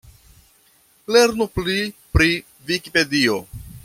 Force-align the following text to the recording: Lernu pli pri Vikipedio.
Lernu 1.15 1.47
pli 1.59 1.75
pri 2.17 2.31
Vikipedio. 2.71 3.37